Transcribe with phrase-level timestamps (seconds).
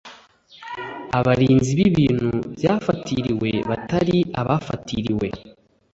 [1.19, 5.27] Abarinzi b ibintu byafatiriwe batari abafatiriwe